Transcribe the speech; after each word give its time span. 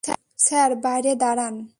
Sir, 0.37 0.71
বাইরে 0.75 1.15
দাড়ান। 1.15 1.55